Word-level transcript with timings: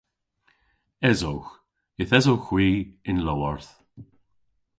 Esowgh. 1.09 1.51
Yth 2.01 2.15
esowgh 2.17 2.47
hwi 2.47 2.69
y'n 3.09 3.23
lowarth. 3.25 3.71